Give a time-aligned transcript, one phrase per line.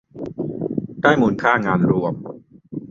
[1.01, 2.13] ได้มูลค่างานรวม